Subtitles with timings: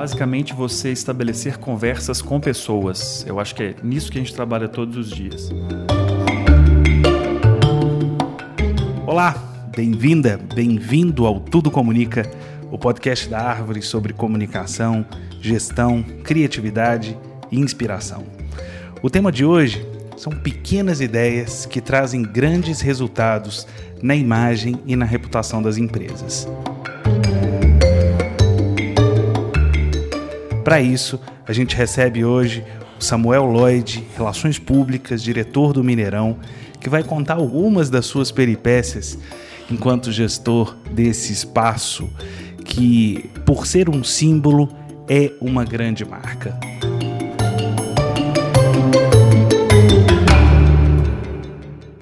[0.00, 3.22] Basicamente, você estabelecer conversas com pessoas.
[3.28, 5.50] Eu acho que é nisso que a gente trabalha todos os dias.
[9.06, 9.34] Olá,
[9.76, 12.22] bem-vinda, bem-vindo ao Tudo Comunica,
[12.72, 15.04] o podcast da Árvore sobre comunicação,
[15.38, 17.14] gestão, criatividade
[17.50, 18.24] e inspiração.
[19.02, 19.86] O tema de hoje
[20.16, 23.66] são pequenas ideias que trazem grandes resultados
[24.02, 26.48] na imagem e na reputação das empresas.
[30.64, 32.62] Para isso, a gente recebe hoje
[32.98, 36.38] o Samuel Lloyd, Relações Públicas, diretor do Mineirão,
[36.78, 39.18] que vai contar algumas das suas peripécias
[39.70, 42.10] enquanto gestor desse espaço
[42.64, 44.68] que, por ser um símbolo,
[45.08, 46.58] é uma grande marca.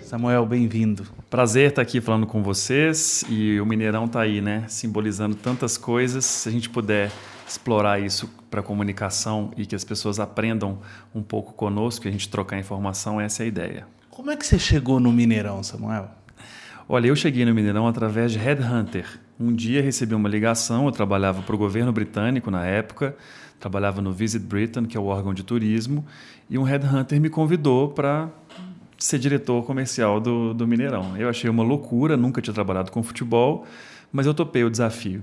[0.03, 1.05] Samuel, bem-vindo.
[1.31, 4.65] Prazer estar aqui falando com vocês e o Mineirão está aí, né?
[4.67, 6.25] Simbolizando tantas coisas.
[6.25, 7.13] Se a gente puder
[7.49, 10.79] explorar isso para comunicação e que as pessoas aprendam
[11.15, 13.87] um pouco conosco, e a gente trocar informação, essa é a ideia.
[14.11, 16.11] Como é que você chegou no Mineirão, Samuel?
[16.89, 19.07] Olha, eu cheguei no Mineirão através de Headhunter.
[19.39, 23.17] Um dia recebi uma ligação, eu trabalhava para o governo britânico na época,
[23.61, 26.05] trabalhava no Visit Britain, que é o órgão de turismo,
[26.51, 28.29] e um Headhunter me convidou para
[28.99, 31.17] ser diretor comercial do, do Mineirão.
[31.17, 33.65] Eu achei uma loucura, nunca tinha trabalhado com futebol,
[34.13, 35.23] mas eu topei o desafio.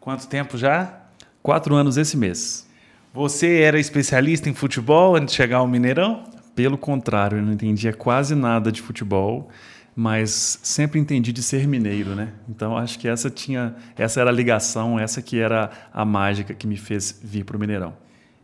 [0.00, 0.98] Quanto tempo já?
[1.42, 2.66] Quatro anos esse mês.
[3.12, 6.24] Você era especialista em futebol antes de chegar ao Mineirão?
[6.54, 9.50] Pelo contrário, eu não entendia quase nada de futebol,
[9.94, 12.32] mas sempre entendi de ser mineiro, né?
[12.48, 16.66] Então acho que essa tinha, essa era a ligação, essa que era a mágica que
[16.66, 17.92] me fez vir para o Mineirão.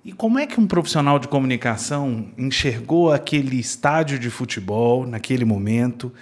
[0.04, 6.12] E como é que um profissional de comunicação enxergou aquele estádio de futebol naquele momento?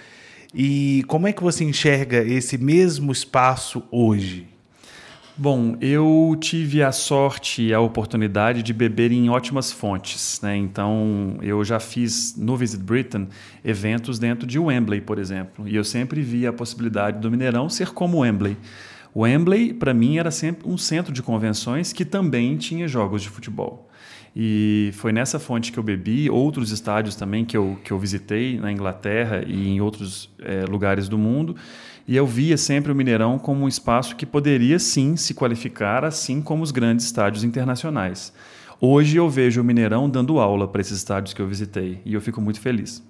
[0.53, 4.54] E como é que você enxerga esse mesmo espaço hoje?
[5.37, 10.39] Bom, eu tive a sorte e a oportunidade de beber em ótimas fontes.
[10.41, 10.55] Né?
[10.55, 13.27] Então, eu já fiz no Visit Britain
[13.61, 15.67] eventos dentro de Wembley, por exemplo.
[15.67, 18.55] E eu sempre vi a possibilidade do Mineirão ser como Wembley.
[19.13, 23.89] Wembley, para mim, era sempre um centro de convenções que também tinha jogos de futebol.
[24.33, 28.57] E foi nessa fonte que eu bebi, outros estádios também que eu, que eu visitei
[28.59, 31.55] na Inglaterra e em outros é, lugares do mundo.
[32.07, 36.39] E eu via sempre o Mineirão como um espaço que poderia sim se qualificar, assim
[36.39, 38.31] como os grandes estádios internacionais.
[38.79, 42.21] Hoje eu vejo o Mineirão dando aula para esses estádios que eu visitei e eu
[42.21, 43.01] fico muito feliz.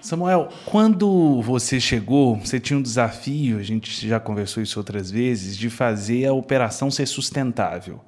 [0.00, 5.56] Samuel, quando você chegou, você tinha um desafio, a gente já conversou isso outras vezes,
[5.56, 8.00] de fazer a operação ser sustentável.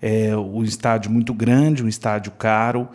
[0.00, 2.88] É um estádio muito grande, um estádio caro,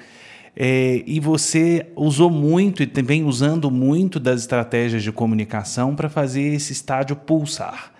[0.56, 6.54] é, e você usou muito e também usando muito das estratégias de comunicação para fazer
[6.54, 7.92] esse estádio pulsar.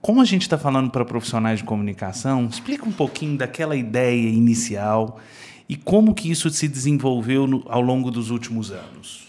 [0.00, 5.20] Como a gente está falando para profissionais de comunicação, explica um pouquinho daquela ideia inicial
[5.68, 9.28] e como que isso se desenvolveu no, ao longo dos últimos anos.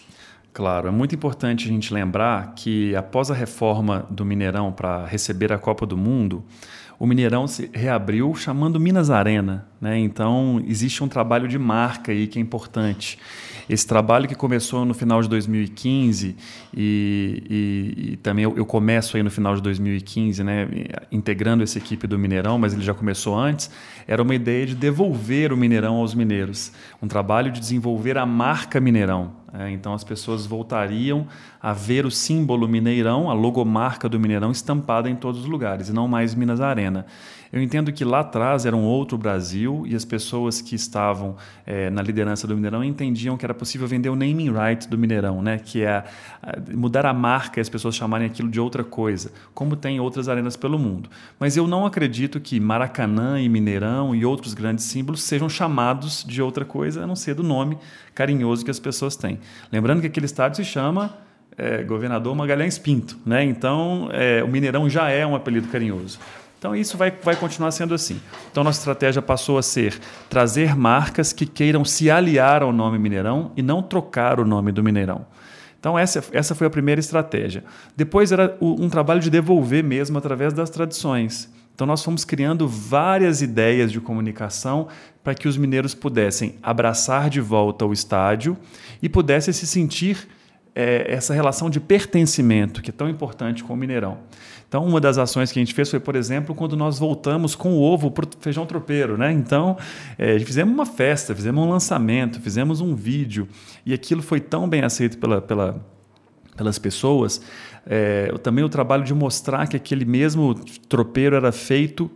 [0.52, 5.52] Claro, é muito importante a gente lembrar que após a reforma do Mineirão para receber
[5.52, 6.44] a Copa do Mundo,
[7.02, 9.66] o Mineirão se reabriu chamando Minas Arena.
[9.80, 9.98] Né?
[9.98, 13.18] Então, existe um trabalho de marca aí que é importante.
[13.68, 16.36] Esse trabalho que começou no final de 2015
[16.72, 20.68] e, e, e também eu, eu, começo aí no final de 2015, né,
[21.10, 23.68] integrando essa equipe do Mineirão, mas ele já começou antes,
[24.06, 26.70] era uma ideia de devolver o Mineirão aos mineiros.
[27.02, 29.41] Um trabalho de desenvolver a marca Mineirão.
[29.54, 31.26] É, então as pessoas voltariam
[31.60, 35.92] a ver o símbolo Mineirão, a logomarca do Mineirão estampada em todos os lugares, e
[35.92, 37.04] não mais Minas Arena.
[37.52, 41.36] Eu entendo que lá atrás era um outro Brasil e as pessoas que estavam
[41.66, 45.42] é, na liderança do Mineirão entendiam que era possível vender o naming right do Mineirão,
[45.42, 45.60] né?
[45.62, 46.02] que é
[46.72, 50.56] mudar a marca e as pessoas chamarem aquilo de outra coisa, como tem outras arenas
[50.56, 51.10] pelo mundo.
[51.38, 56.40] Mas eu não acredito que Maracanã e Mineirão e outros grandes símbolos sejam chamados de
[56.40, 57.76] outra coisa, a não ser do nome
[58.14, 59.38] carinhoso que as pessoas têm.
[59.70, 61.18] Lembrando que aquele estádio se chama
[61.58, 63.44] é, Governador Magalhães Pinto, né?
[63.44, 66.18] então é, o Mineirão já é um apelido carinhoso.
[66.62, 68.20] Então isso vai, vai continuar sendo assim.
[68.52, 69.98] Então nossa estratégia passou a ser
[70.30, 74.80] trazer marcas que queiram se aliar ao nome Mineirão e não trocar o nome do
[74.80, 75.26] Mineirão.
[75.80, 77.64] Então essa, essa foi a primeira estratégia.
[77.96, 81.52] Depois era um trabalho de devolver mesmo através das tradições.
[81.74, 84.86] Então nós fomos criando várias ideias de comunicação
[85.24, 88.56] para que os mineiros pudessem abraçar de volta o estádio
[89.02, 90.28] e pudessem se sentir
[90.74, 94.18] é, essa relação de pertencimento que é tão importante com o Mineirão.
[94.68, 97.74] Então, uma das ações que a gente fez foi, por exemplo, quando nós voltamos com
[97.74, 99.18] o ovo para o feijão tropeiro.
[99.18, 99.30] Né?
[99.30, 99.76] Então,
[100.16, 103.46] é, fizemos uma festa, fizemos um lançamento, fizemos um vídeo,
[103.84, 105.84] e aquilo foi tão bem aceito pela, pela,
[106.56, 107.42] pelas pessoas,
[107.86, 110.54] é, também o trabalho de mostrar que aquele mesmo
[110.88, 112.10] tropeiro era feito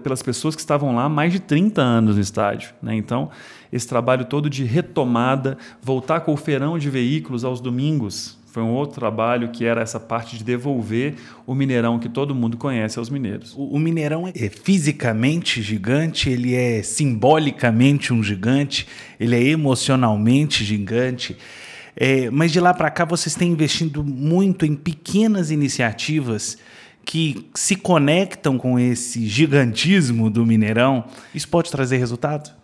[0.00, 2.72] pelas pessoas que estavam lá mais de 30 anos no estádio.
[2.80, 2.94] Né?
[2.94, 3.30] Então,
[3.72, 8.70] esse trabalho todo de retomada, voltar com o feirão de veículos aos domingos, foi um
[8.70, 11.14] outro trabalho que era essa parte de devolver
[11.46, 13.54] o Mineirão que todo mundo conhece aos mineiros.
[13.56, 18.88] O, o Mineirão é fisicamente gigante, ele é simbolicamente um gigante,
[19.20, 21.36] ele é emocionalmente gigante.
[21.96, 26.58] É, mas de lá para cá vocês têm investido muito em pequenas iniciativas
[27.04, 31.04] que se conectam com esse gigantismo do Mineirão.
[31.32, 32.59] Isso pode trazer resultado?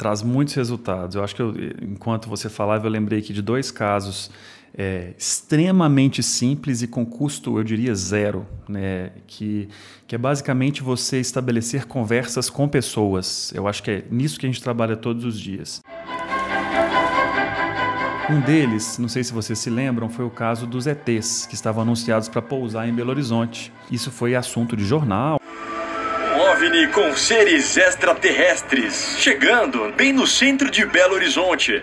[0.00, 1.14] Traz muitos resultados.
[1.14, 4.30] Eu acho que eu, enquanto você falava, eu lembrei aqui de dois casos
[4.74, 9.10] é, extremamente simples e com custo, eu diria, zero, né?
[9.26, 9.68] que,
[10.06, 13.52] que é basicamente você estabelecer conversas com pessoas.
[13.54, 15.82] Eu acho que é nisso que a gente trabalha todos os dias.
[18.30, 21.82] Um deles, não sei se vocês se lembram, foi o caso dos ETs, que estavam
[21.82, 23.70] anunciados para pousar em Belo Horizonte.
[23.90, 25.39] Isso foi assunto de jornal.
[26.60, 31.82] OVNI com seres extraterrestres, chegando bem no centro de Belo Horizonte.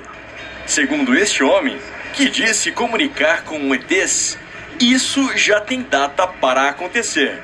[0.67, 1.79] Segundo este homem,
[2.13, 4.37] que disse comunicar com ETs,
[4.79, 7.41] isso já tem data para acontecer.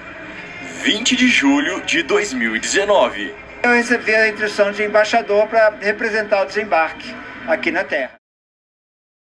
[0.84, 3.34] 20 de julho de 2019.
[3.64, 7.12] Eu recebi a instrução de embaixador para representar o desembarque
[7.48, 8.14] aqui na Terra.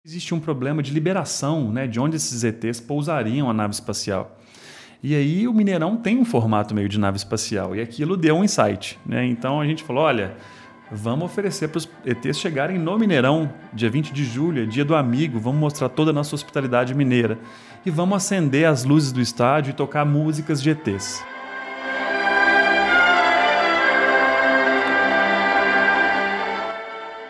[0.05, 4.37] Existe um problema de liberação né, de onde esses ETs pousariam a nave espacial.
[5.07, 8.43] E aí o Mineirão tem um formato meio de nave espacial, e aquilo deu um
[8.43, 8.97] insight.
[9.05, 9.23] Né?
[9.27, 10.35] Então a gente falou: olha,
[10.91, 14.95] vamos oferecer para os ETs chegarem no Mineirão, dia 20 de julho, é dia do
[14.95, 17.37] amigo, vamos mostrar toda a nossa hospitalidade mineira.
[17.85, 21.23] E vamos acender as luzes do estádio e tocar músicas de ETs.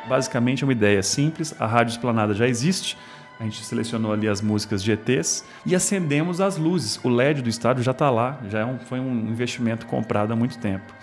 [0.07, 2.97] Basicamente é uma ideia simples, a Rádio Esplanada já existe,
[3.39, 6.99] a gente selecionou ali as músicas ETs e acendemos as luzes.
[7.03, 10.35] O LED do estádio já está lá, já é um, foi um investimento comprado há
[10.35, 10.93] muito tempo.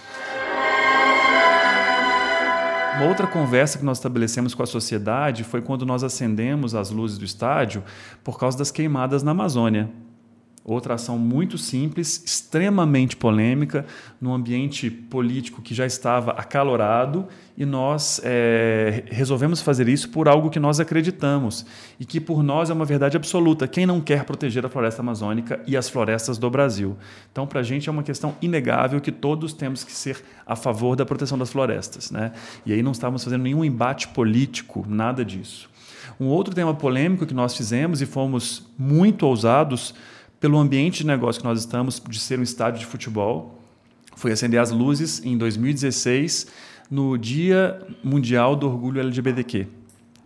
[2.97, 7.19] Uma outra conversa que nós estabelecemos com a sociedade foi quando nós acendemos as luzes
[7.19, 7.83] do estádio
[8.23, 9.91] por causa das queimadas na Amazônia.
[10.65, 13.85] Outra ação muito simples, extremamente polêmica,
[14.21, 17.27] num ambiente político que já estava acalorado,
[17.57, 21.67] e nós é, resolvemos fazer isso por algo que nós acreditamos
[21.99, 23.67] e que por nós é uma verdade absoluta.
[23.67, 26.97] Quem não quer proteger a floresta amazônica e as florestas do Brasil?
[27.31, 30.95] Então, para a gente é uma questão inegável que todos temos que ser a favor
[30.97, 32.11] da proteção das florestas.
[32.11, 32.33] Né?
[32.65, 35.69] E aí não estávamos fazendo nenhum embate político, nada disso.
[36.19, 39.95] Um outro tema polêmico que nós fizemos e fomos muito ousados
[40.43, 43.61] pelo ambiente de negócio que nós estamos, de ser um estádio de futebol,
[44.17, 46.49] foi acender as luzes em 2016,
[46.91, 49.69] no Dia Mundial do Orgulho LGBTQ.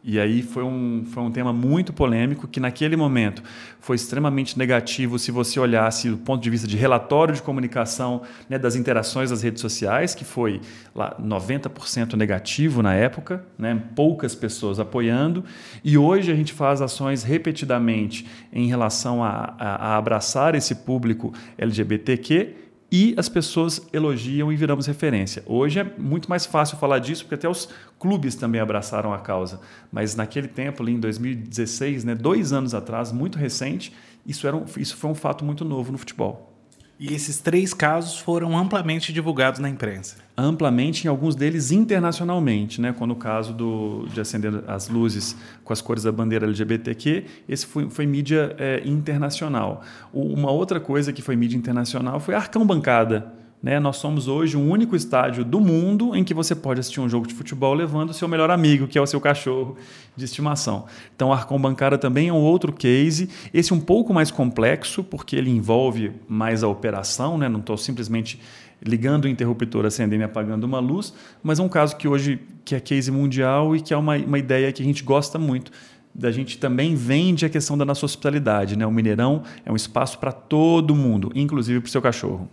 [0.09, 3.43] E aí foi um, foi um tema muito polêmico que naquele momento
[3.81, 8.57] foi extremamente negativo se você olhasse do ponto de vista de relatório de comunicação né,
[8.57, 10.61] das interações das redes sociais, que foi
[10.95, 15.45] lá 90% negativo na época, né, poucas pessoas apoiando.
[15.83, 21.35] E hoje a gente faz ações repetidamente em relação a, a, a abraçar esse público
[21.59, 25.43] LGBTQ e as pessoas elogiam e viramos referência.
[25.47, 27.69] Hoje é muito mais fácil falar disso, porque até os
[27.99, 29.61] clubes também abraçaram a causa.
[29.91, 33.93] Mas naquele tempo, ali em 2016, né, dois anos atrás, muito recente,
[34.25, 36.56] isso, era um, isso foi um fato muito novo no futebol.
[36.99, 40.17] E esses três casos foram amplamente divulgados na imprensa?
[40.35, 42.81] Amplamente, em alguns deles internacionalmente.
[42.81, 42.95] Né?
[42.97, 47.67] Quando o caso do, de acender as luzes com as cores da bandeira LGBTQ, esse
[47.67, 49.83] foi, foi mídia é, internacional.
[50.11, 53.31] Uma outra coisa que foi mídia internacional foi a Arcão Bancada
[53.67, 53.81] né?
[53.81, 57.27] Nós somos hoje o único estádio do mundo em que você pode assistir um jogo
[57.27, 59.77] de futebol levando o seu melhor amigo, que é o seu cachorro
[60.15, 60.85] de estimação.
[61.17, 65.35] Então, a Arcom Bancária também é um outro case, esse um pouco mais complexo, porque
[65.35, 67.49] ele envolve mais a operação, né?
[67.49, 68.41] não estou simplesmente
[68.81, 72.73] ligando o interruptor, acendendo e apagando uma luz, mas é um caso que hoje que
[72.73, 75.73] é case mundial e que é uma, uma ideia que a gente gosta muito
[76.15, 78.79] da gente também vende a questão da nossa hospitalidade.
[78.79, 78.87] Né?
[78.87, 82.49] O Mineirão é um espaço para todo mundo, inclusive para o seu cachorro.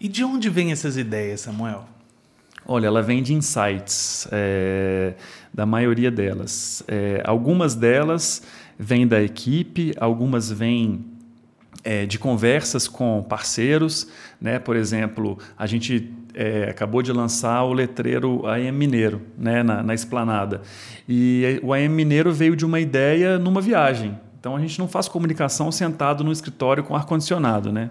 [0.00, 1.84] E de onde vêm essas ideias, Samuel?
[2.66, 5.14] Olha, ela vem de insights, é,
[5.52, 6.82] da maioria delas.
[6.88, 8.42] É, algumas delas
[8.78, 11.04] vêm da equipe, algumas vêm
[11.84, 14.08] é, de conversas com parceiros.
[14.40, 14.58] Né?
[14.58, 19.62] Por exemplo, a gente é, acabou de lançar o letreiro AM Mineiro né?
[19.62, 20.62] na, na esplanada.
[21.06, 24.18] E o AM Mineiro veio de uma ideia numa viagem.
[24.38, 27.70] Então a gente não faz comunicação sentado no escritório com ar-condicionado.
[27.70, 27.90] Né?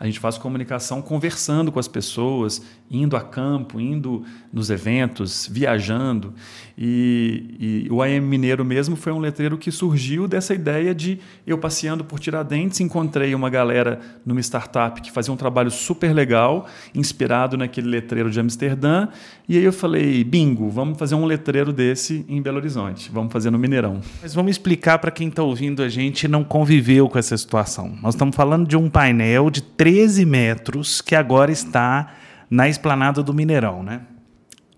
[0.00, 6.32] A gente faz comunicação conversando com as pessoas, indo a campo, indo nos eventos, viajando.
[6.76, 11.58] E, e o AM Mineiro mesmo foi um letreiro que surgiu dessa ideia de eu
[11.58, 17.58] passeando por Tiradentes, encontrei uma galera numa startup que fazia um trabalho super legal, inspirado
[17.58, 19.06] naquele letreiro de Amsterdã.
[19.46, 23.50] E aí eu falei, bingo, vamos fazer um letreiro desse em Belo Horizonte, vamos fazer
[23.50, 24.00] no Mineirão.
[24.22, 27.98] Mas vamos explicar para quem está ouvindo a gente não conviveu com essa situação.
[28.00, 32.14] Nós estamos falando de um painel de 13 metros que agora está
[32.48, 34.02] na esplanada do Mineirão, né?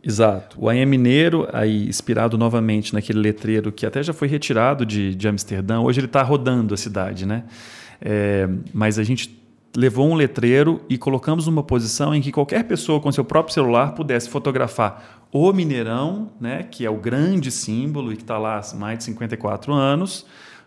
[0.02, 0.57] Exato.
[0.59, 5.28] O AM Mineiro, aí inspirado novamente naquele letreiro que até já foi retirado de, de
[5.28, 7.45] Amsterdã, hoje ele está rodando a cidade, né?
[8.00, 9.38] É, mas a gente
[9.76, 13.95] levou um letreiro e colocamos numa posição em que qualquer pessoa com seu próprio celular
[13.95, 18.76] pudesse fotografar o Mineirão, né, que é o grande símbolo e que está lá há
[18.76, 20.25] mais de 54 anos,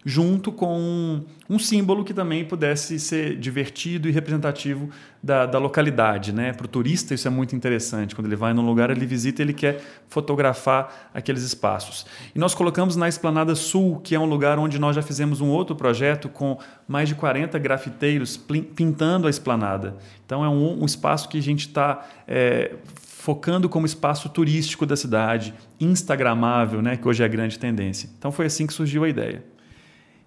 [0.07, 6.31] junto com um, um, símbolo que também pudesse ser divertido e representativo da, da localidade.
[6.31, 6.53] Né?
[6.53, 8.13] Para o turista isso é muito interessante.
[8.13, 12.05] Quando ele vai num lugar, ele visita ele quer fotografar aqueles espaços.
[12.35, 15.49] E nós colocamos na Esplanada Sul, que é um lugar onde nós já fizemos um
[15.49, 19.97] outro projeto com mais de 40 grafiteiros pintando a esplanada.
[20.23, 24.95] Então é um, um espaço que a gente está é, focando como espaço turístico da
[24.95, 28.07] cidade, instagramável, né, que hoje é a grande tendência.
[28.19, 29.54] Então foi assim que surgiu a ideia.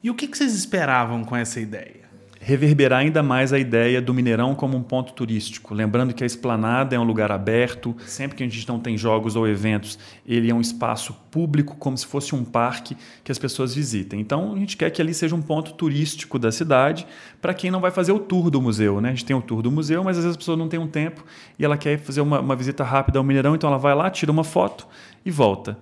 [0.03, 2.09] E o que vocês esperavam com essa ideia?
[2.41, 5.75] reverberar ainda mais a ideia do Mineirão como um ponto turístico.
[5.75, 9.37] Lembrando que a esplanada é um lugar aberto, sempre que a gente não tem jogos
[9.37, 13.75] ou eventos, ele é um espaço público, como se fosse um parque que as pessoas
[13.75, 14.21] visitem.
[14.21, 17.07] Então a gente quer que ali seja um ponto turístico da cidade
[17.39, 18.99] para quem não vai fazer o tour do museu.
[18.99, 19.11] Né?
[19.11, 20.89] A gente tem o tour do museu, mas às vezes a pessoa não tem um
[20.89, 21.25] tempo
[21.59, 24.33] e ela quer fazer uma, uma visita rápida ao Mineirão, então ela vai lá, tira
[24.33, 24.87] uma foto
[25.23, 25.77] e volta.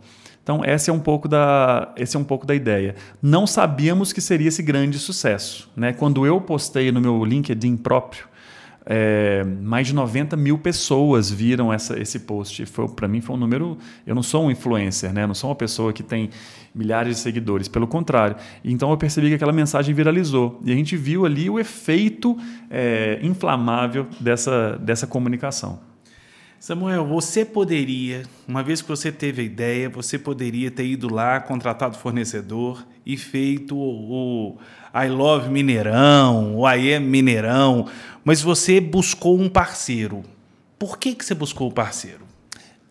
[0.46, 2.94] Então, essa é um pouco da, esse é um pouco da ideia.
[3.20, 5.68] Não sabíamos que seria esse grande sucesso.
[5.74, 5.92] Né?
[5.92, 8.28] Quando eu postei no meu LinkedIn próprio,
[8.88, 12.64] é, mais de 90 mil pessoas viram essa, esse post.
[12.94, 13.76] Para mim foi um número.
[14.06, 15.26] Eu não sou um influencer, né?
[15.26, 16.30] Não sou uma pessoa que tem
[16.72, 17.66] milhares de seguidores.
[17.66, 18.36] Pelo contrário.
[18.64, 20.60] Então eu percebi que aquela mensagem viralizou.
[20.64, 22.38] E a gente viu ali o efeito
[22.70, 25.80] é, inflamável dessa, dessa comunicação.
[26.66, 31.38] Samuel, você poderia, uma vez que você teve a ideia, você poderia ter ido lá,
[31.38, 34.58] contratado fornecedor e feito o,
[34.92, 37.86] I Love Mineirão, o I Am Mineirão,
[38.24, 40.24] mas você buscou um parceiro.
[40.76, 42.26] Por que, que você buscou o parceiro?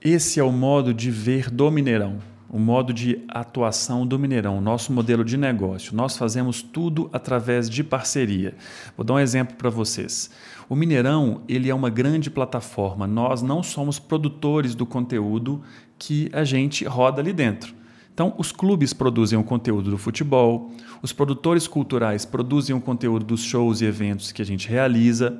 [0.01, 4.93] Esse é o modo de ver do Mineirão, o modo de atuação do Mineirão, nosso
[4.93, 5.95] modelo de negócio.
[5.95, 8.55] Nós fazemos tudo através de parceria.
[8.95, 10.29] Vou dar um exemplo para vocês.
[10.69, 13.07] O Mineirão ele é uma grande plataforma.
[13.07, 15.61] Nós não somos produtores do conteúdo
[15.97, 17.73] que a gente roda ali dentro.
[18.15, 23.43] Então, os clubes produzem o conteúdo do futebol, os produtores culturais produzem o conteúdo dos
[23.43, 25.37] shows e eventos que a gente realiza.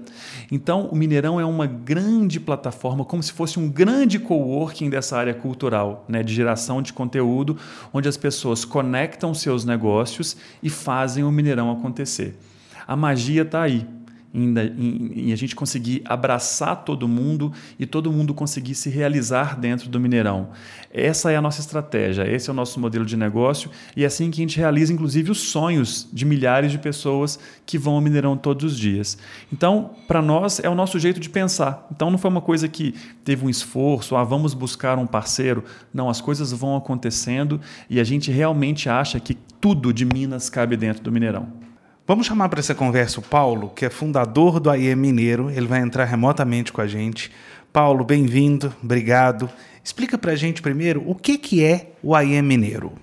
[0.51, 5.33] Então, o Mineirão é uma grande plataforma, como se fosse um grande coworking dessa área
[5.33, 7.57] cultural, né, de geração de conteúdo,
[7.93, 12.37] onde as pessoas conectam seus negócios e fazem o Mineirão acontecer.
[12.85, 13.87] A magia está aí
[14.35, 19.99] em, a gente conseguir abraçar todo mundo e todo mundo conseguir se realizar dentro do
[19.99, 20.49] Mineirão.
[20.93, 24.29] Essa é a nossa estratégia, esse é o nosso modelo de negócio e é assim
[24.29, 28.35] que a gente realiza, inclusive, os sonhos de milhares de pessoas que vão ao Mineirão
[28.35, 29.17] todos os dias.
[29.51, 31.87] Então, para nós, é o nosso jeito de pensar.
[31.91, 35.63] Então, não foi uma coisa que teve um esforço, ah, vamos buscar um parceiro.
[35.93, 40.75] Não, as coisas vão acontecendo e a gente realmente acha que tudo de Minas cabe
[40.75, 41.64] dentro do Mineirão.
[42.07, 45.49] Vamos chamar para essa conversa o Paulo, que é fundador do AIE Mineiro.
[45.49, 47.31] Ele vai entrar remotamente com a gente.
[47.73, 49.49] Paulo, bem-vindo, obrigado.
[49.83, 52.93] Explica para a gente primeiro o que, que é o AIE Mineiro.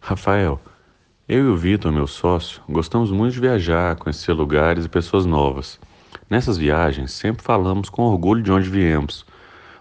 [0.00, 0.60] Rafael,
[1.28, 5.78] eu e o Vitor, meu sócio, gostamos muito de viajar, conhecer lugares e pessoas novas.
[6.28, 9.24] Nessas viagens, sempre falamos com orgulho de onde viemos,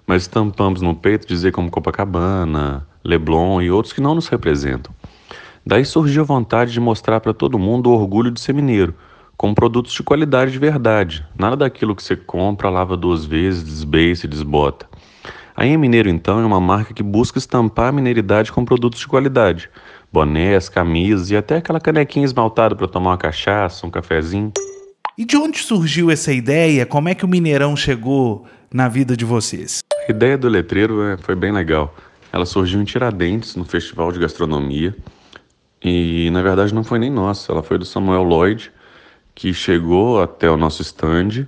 [0.06, 4.94] mas estampamos no peito dizer como Copacabana, Leblon e outros que não nos representam.
[5.68, 8.94] Daí surgiu a vontade de mostrar para todo mundo o orgulho de ser mineiro,
[9.36, 14.26] com produtos de qualidade de verdade, nada daquilo que você compra, lava duas vezes, desbeiça
[14.26, 14.88] e desbota.
[15.54, 19.08] A Em Mineiro, então, é uma marca que busca estampar a mineiridade com produtos de
[19.10, 19.70] qualidade.
[20.10, 24.54] Bonés, camisas e até aquela canequinha esmaltada para tomar uma cachaça, um cafezinho.
[25.18, 26.86] E de onde surgiu essa ideia?
[26.86, 29.80] Como é que o Mineirão chegou na vida de vocês?
[30.08, 31.94] A ideia do letreiro é, foi bem legal.
[32.32, 34.96] Ela surgiu em Tiradentes, no Festival de Gastronomia.
[35.84, 38.72] E na verdade não foi nem nossa, ela foi do Samuel Lloyd,
[39.36, 41.48] que chegou até o nosso stand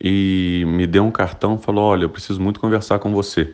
[0.00, 3.52] e me deu um cartão, falou: "Olha, eu preciso muito conversar com você".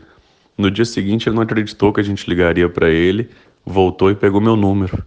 [0.57, 3.31] No dia seguinte ele não acreditou que a gente ligaria para ele,
[3.65, 5.05] voltou e pegou meu número.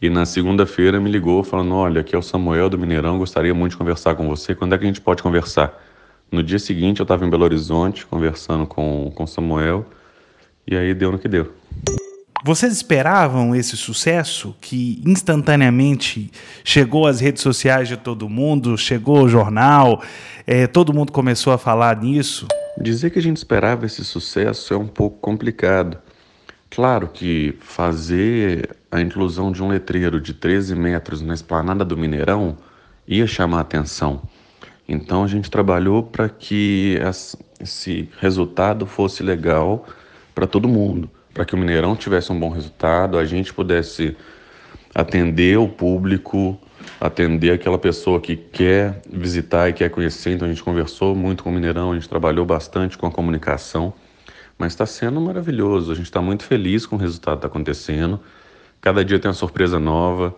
[0.00, 3.72] E na segunda-feira me ligou falando: Olha, aqui é o Samuel do Mineirão, gostaria muito
[3.72, 4.54] de conversar com você.
[4.54, 5.80] Quando é que a gente pode conversar?
[6.30, 9.86] No dia seguinte eu estava em Belo Horizonte conversando com o Samuel
[10.66, 11.52] e aí deu no que deu.
[12.44, 16.28] Vocês esperavam esse sucesso que instantaneamente
[16.64, 20.02] chegou às redes sociais de todo mundo, chegou ao jornal,
[20.44, 22.48] é, todo mundo começou a falar nisso?
[22.76, 25.98] Dizer que a gente esperava esse sucesso é um pouco complicado.
[26.68, 32.56] Claro que fazer a inclusão de um letreiro de 13 metros na esplanada do Mineirão
[33.06, 34.20] ia chamar atenção.
[34.88, 36.98] Então a gente trabalhou para que
[37.60, 39.86] esse resultado fosse legal
[40.34, 44.16] para todo mundo, para que o Mineirão tivesse um bom resultado, a gente pudesse
[44.94, 46.58] atender o público,
[47.00, 50.32] atender aquela pessoa que quer visitar e quer conhecer.
[50.32, 53.92] Então a gente conversou muito com o Mineirão, a gente trabalhou bastante com a comunicação.
[54.58, 58.20] Mas está sendo maravilhoso, a gente está muito feliz com o resultado que está acontecendo.
[58.80, 60.36] Cada dia tem uma surpresa nova,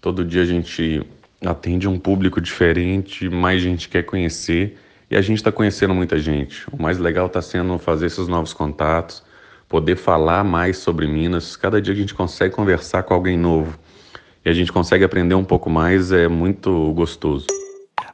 [0.00, 1.06] todo dia a gente
[1.44, 4.78] atende um público diferente, mais gente quer conhecer
[5.10, 6.64] e a gente está conhecendo muita gente.
[6.72, 9.22] O mais legal está sendo fazer esses novos contatos,
[9.72, 11.56] poder falar mais sobre Minas.
[11.56, 13.78] Cada dia a gente consegue conversar com alguém novo
[14.44, 17.46] e a gente consegue aprender um pouco mais, é muito gostoso.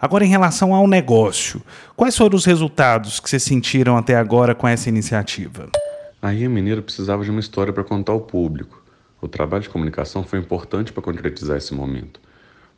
[0.00, 1.61] Agora, em relação ao negócio,
[1.97, 5.69] quais foram os resultados que vocês sentiram até agora com essa iniciativa?
[6.23, 8.81] A Ria Mineiro precisava de uma história para contar ao público.
[9.21, 12.21] O trabalho de comunicação foi importante para concretizar esse momento.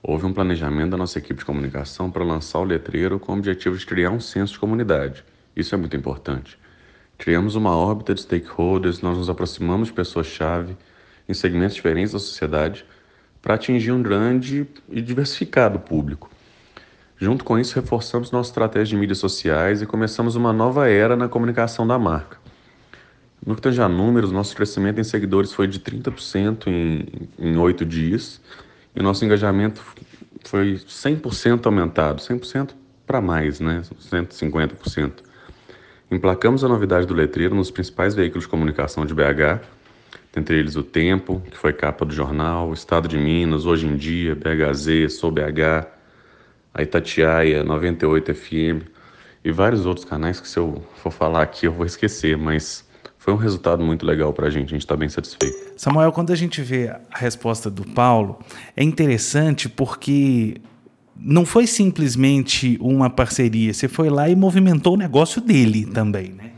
[0.03, 3.77] Houve um planejamento da nossa equipe de comunicação para lançar o letreiro com o objetivo
[3.77, 5.23] de criar um senso de comunidade.
[5.55, 6.59] Isso é muito importante.
[7.21, 10.75] Criamos uma órbita de stakeholders, nós nos aproximamos de pessoas-chave
[11.29, 12.83] em segmentos diferentes da sociedade
[13.43, 16.31] para atingir um grande e diversificado público.
[17.19, 21.29] Junto com isso, reforçamos nossa estratégia de mídias sociais e começamos uma nova era na
[21.29, 22.39] comunicação da marca.
[23.45, 26.67] No que tange a números, nosso crescimento em seguidores foi de 30%
[27.39, 28.41] em oito dias
[28.97, 29.83] e nosso engajamento
[30.47, 32.71] foi 100% aumentado, 100%
[33.07, 33.83] para mais, né?
[34.11, 35.30] 150%.
[36.11, 39.63] Emplacamos a novidade do letreiro nos principais veículos de comunicação de BH,
[40.37, 43.95] entre eles o Tempo, que foi capa do jornal, o Estado de Minas, Hoje em
[43.97, 45.87] Dia, BHZ, Sou BH,
[46.75, 48.89] a Itatiaia, 98 FM
[49.45, 52.85] e vários outros canais que se eu for falar aqui eu vou esquecer, mas
[53.17, 55.57] foi um resultado muito legal para a gente, a gente está bem satisfeito.
[55.77, 58.41] Samuel, quando a gente vê a resposta do Paulo,
[58.77, 60.61] é interessante porque
[61.23, 66.51] não foi simplesmente uma parceria, você foi lá e movimentou o negócio dele também, né?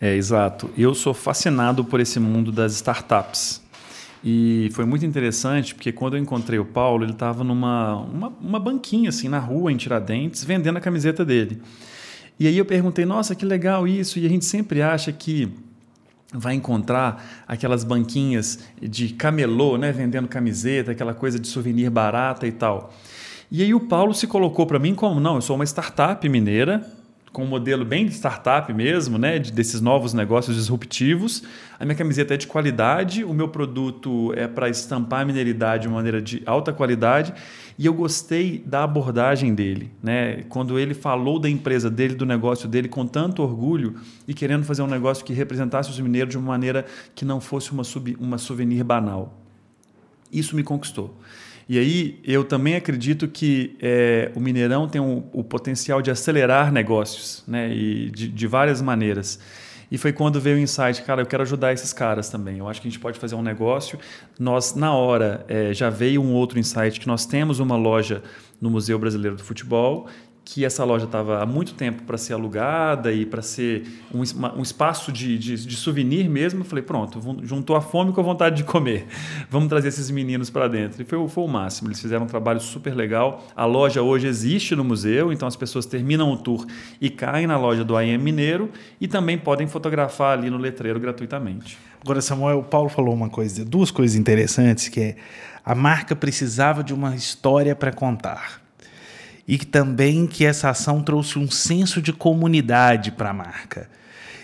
[0.00, 0.68] É, exato.
[0.76, 3.62] Eu sou fascinado por esse mundo das startups.
[4.22, 8.58] E foi muito interessante porque quando eu encontrei o Paulo, ele estava numa uma, uma
[8.58, 11.60] banquinha assim na rua em Tiradentes vendendo a camiseta dele.
[12.40, 14.18] E aí eu perguntei: "Nossa, que legal isso".
[14.18, 15.50] E a gente sempre acha que
[16.32, 22.52] vai encontrar aquelas banquinhas de camelô, né, vendendo camiseta, aquela coisa de souvenir barata e
[22.52, 22.92] tal.
[23.56, 26.84] E aí o Paulo se colocou para mim como, não, eu sou uma startup mineira,
[27.32, 31.44] com um modelo bem de startup mesmo, né, de, desses novos negócios disruptivos.
[31.78, 35.88] A minha camiseta é de qualidade, o meu produto é para estampar a mineridade de
[35.88, 37.32] uma maneira de alta qualidade.
[37.78, 40.42] E eu gostei da abordagem dele, né?
[40.48, 43.94] Quando ele falou da empresa dele, do negócio dele com tanto orgulho
[44.26, 47.70] e querendo fazer um negócio que representasse os mineiros de uma maneira que não fosse
[47.70, 49.32] uma, sub, uma souvenir banal.
[50.32, 51.16] Isso me conquistou.
[51.68, 56.70] E aí eu também acredito que é, o Mineirão tem um, o potencial de acelerar
[56.70, 57.74] negócios, né?
[57.74, 59.38] E de, de, várias maneiras.
[59.90, 62.58] E foi quando veio o insight, cara, eu quero ajudar esses caras também.
[62.58, 63.98] Eu acho que a gente pode fazer um negócio.
[64.38, 68.22] Nós, na hora, é, já veio um outro insight que nós temos uma loja
[68.60, 70.08] no Museu Brasileiro do Futebol
[70.44, 74.20] que essa loja estava há muito tempo para ser alugada e para ser um,
[74.58, 76.60] um espaço de, de, de, souvenir mesmo.
[76.60, 79.06] Eu falei, pronto, juntou a fome com a vontade de comer.
[79.48, 81.00] Vamos trazer esses meninos para dentro.
[81.00, 81.88] E foi, foi o máximo.
[81.88, 83.42] Eles fizeram um trabalho super legal.
[83.56, 86.66] A loja hoje existe no museu, então as pessoas terminam o tour
[87.00, 91.78] e caem na loja do AM Mineiro e também podem fotografar ali no letreiro gratuitamente.
[92.02, 95.16] Agora, Samuel, o Paulo falou uma coisa, duas coisas interessantes, que é
[95.64, 98.63] a marca precisava de uma história para contar
[99.46, 103.88] e também que essa ação trouxe um senso de comunidade para a marca.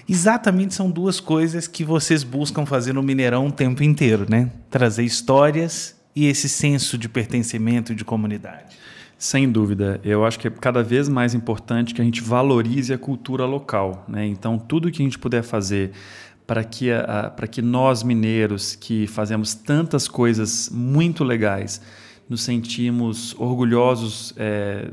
[0.09, 4.51] Exatamente são duas coisas que vocês buscam fazer no Mineirão o tempo inteiro, né?
[4.69, 8.77] Trazer histórias e esse senso de pertencimento e de comunidade.
[9.17, 12.99] Sem dúvida, eu acho que é cada vez mais importante que a gente valorize a
[12.99, 14.05] cultura local.
[14.09, 14.27] Né?
[14.27, 15.93] Então, tudo que a gente puder fazer
[16.47, 16.89] para que,
[17.37, 21.81] para que nós mineiros, que fazemos tantas coisas muito legais,
[22.31, 24.89] nos sentimos orgulhosos é,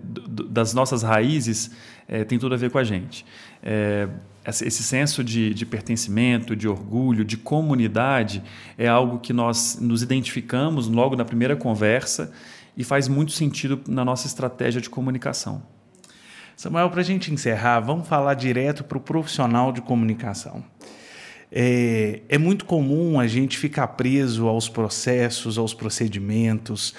[0.49, 1.69] das nossas raízes,
[2.07, 3.23] é, tem tudo a ver com a gente.
[3.61, 4.09] É,
[4.43, 8.41] esse senso de, de, pertencimento, de orgulho, de comunidade
[8.75, 12.33] é algo que nós nos identificamos logo na primeira conversa
[12.75, 15.61] e faz muito sentido na nossa estratégia de comunicação.
[16.55, 20.63] Samuel, para a gente encerrar, vamos falar direto para o profissional de comunicação.
[21.51, 26.93] É, é, muito comum a gente ficar preso aos processos, aos procedimentos,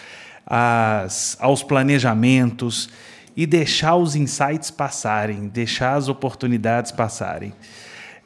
[1.38, 2.88] aos planejamentos
[3.36, 7.52] e deixar os insights passarem, deixar as oportunidades passarem.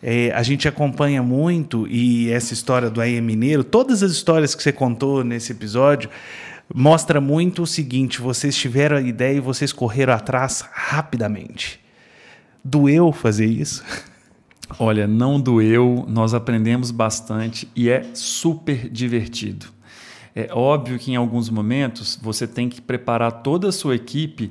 [0.02, 4.62] É, a gente acompanha muito e essa história do AM Mineiro, todas as histórias que
[4.62, 6.11] você contou nesse episódio,
[6.74, 11.78] mostra muito o seguinte: vocês tiveram a ideia e vocês correram atrás rapidamente.
[12.64, 13.85] Doeu fazer isso?
[14.78, 19.66] Olha, não doeu, nós aprendemos bastante e é super divertido.
[20.35, 24.51] É óbvio que em alguns momentos você tem que preparar toda a sua equipe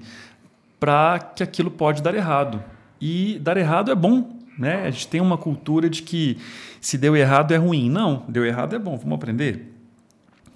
[0.80, 2.64] para que aquilo pode dar errado.
[3.00, 4.86] E dar errado é bom, né?
[4.86, 6.38] A gente tem uma cultura de que
[6.80, 7.90] se deu errado é ruim.
[7.90, 9.74] Não, deu errado é bom, vamos aprender.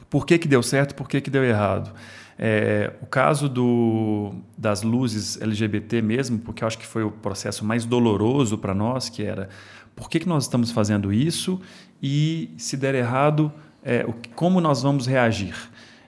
[0.10, 1.92] Por que, que deu certo, por que, que deu errado?
[2.38, 7.66] É, o caso do, das luzes LGBT mesmo, porque eu acho que foi o processo
[7.66, 9.50] mais doloroso para nós, que era
[9.96, 11.62] por que, que nós estamos fazendo isso
[12.04, 13.52] e se der errado,
[13.86, 15.56] é, como nós vamos reagir?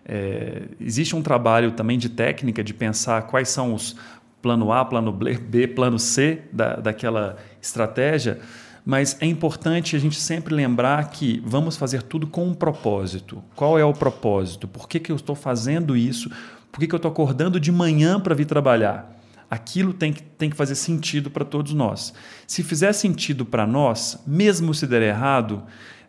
[0.03, 3.95] É, existe um trabalho também de técnica de pensar quais são os
[4.41, 8.39] plano A, plano B, plano C da, daquela estratégia,
[8.85, 13.43] mas é importante a gente sempre lembrar que vamos fazer tudo com um propósito.
[13.55, 14.67] Qual é o propósito?
[14.67, 16.31] Por que, que eu estou fazendo isso?
[16.71, 19.13] Por que, que eu estou acordando de manhã para vir trabalhar?
[19.49, 22.13] Aquilo tem que, tem que fazer sentido para todos nós.
[22.45, 25.63] Se fizer sentido para nós, mesmo se der errado,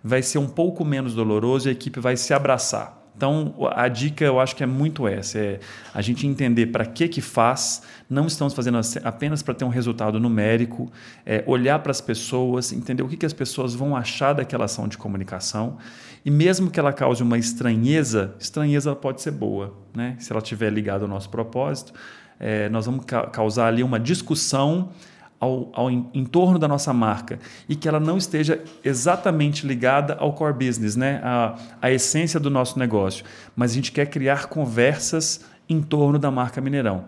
[0.08, 2.98] vai ser um pouco menos doloroso e a equipe vai se abraçar.
[3.18, 5.58] Então, a dica eu acho que é muito essa: é
[5.92, 7.82] a gente entender para que que faz.
[8.08, 10.90] Não estamos fazendo apenas para ter um resultado numérico,
[11.26, 14.86] é olhar para as pessoas, entender o que, que as pessoas vão achar daquela ação
[14.86, 15.78] de comunicação.
[16.24, 19.76] E mesmo que ela cause uma estranheza, estranheza pode ser boa.
[19.94, 20.14] Né?
[20.20, 21.92] Se ela estiver ligada ao nosso propósito,
[22.38, 24.90] é, nós vamos ca causar ali uma discussão
[25.40, 30.32] ao, ao em, torno da nossa marca e que ela não esteja exatamente ligada ao
[30.32, 31.20] core business, né?
[31.22, 33.24] a, a essência do nosso negócio.
[33.54, 37.04] Mas a gente quer criar conversas em torno da marca Mineirão.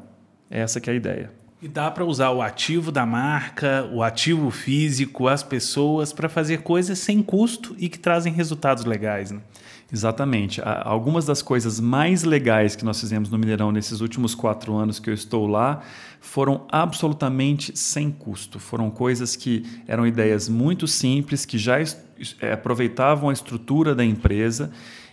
[0.51, 1.40] Essa que é a ideia.
[1.63, 6.63] E dá para usar o ativo da marca, o ativo físico, as pessoas para fazer
[6.63, 9.43] coisas sem custo e que trazem resultados legais, né?
[9.93, 10.63] Exatamente.
[10.65, 15.11] Algumas das coisas mais legais que nós fizemos no Mineirão nesses últimos quatro anos que
[15.11, 15.83] eu estou lá
[16.19, 18.59] foram absolutamente sem custo.
[18.59, 21.79] Foram coisas que eram ideias muito simples, que já
[22.41, 24.71] é, aproveitavam a estrutura da empresa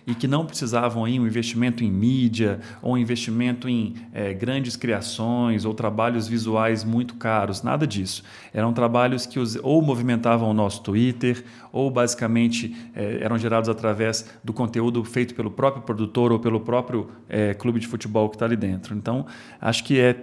[0.07, 4.77] e que não precisavam aí um investimento em mídia ou um investimento em é, grandes
[4.77, 8.23] criações ou trabalhos visuais muito caros, nada disso.
[8.53, 11.43] Eram trabalhos que os, ou movimentavam o nosso Twitter
[11.73, 17.09] ou basicamente é, eram gerados através do conteúdo feito pelo próprio produtor ou pelo próprio
[17.27, 18.95] é, clube de futebol que está ali dentro.
[18.95, 19.25] Então,
[19.59, 20.13] acho que é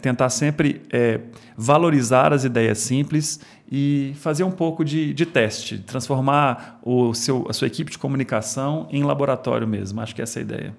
[0.00, 1.20] tentar sempre é,
[1.56, 3.40] valorizar as ideias simples
[3.70, 8.86] e fazer um pouco de, de teste, transformar o seu, a sua equipe de comunicação
[8.90, 10.00] em laboratório mesmo.
[10.00, 10.74] Acho que essa é a ideia.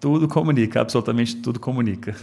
[0.00, 2.14] Tudo comunica, absolutamente tudo comunica.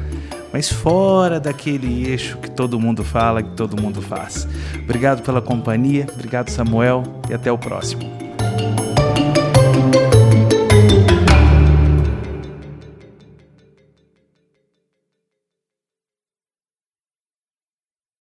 [0.53, 4.49] mas fora daquele eixo que todo mundo fala, que todo mundo faz.
[4.83, 8.30] Obrigado pela companhia, obrigado Samuel e até o próximo.